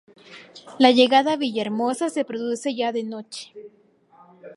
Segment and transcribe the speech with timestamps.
[0.79, 3.53] La llegada a Villahermosa se produce ya de noche.